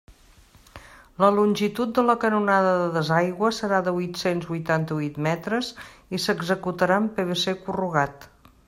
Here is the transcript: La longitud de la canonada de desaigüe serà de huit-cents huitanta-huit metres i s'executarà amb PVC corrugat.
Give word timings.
La 1.23 1.27
longitud 1.39 1.91
de 1.99 2.03
la 2.07 2.15
canonada 2.23 2.71
de 2.79 2.87
desaigüe 2.95 3.53
serà 3.59 3.83
de 3.89 3.95
huit-cents 3.99 4.51
huitanta-huit 4.55 5.21
metres 5.29 5.71
i 6.21 6.25
s'executarà 6.27 7.01
amb 7.03 7.17
PVC 7.21 7.57
corrugat. 7.69 8.31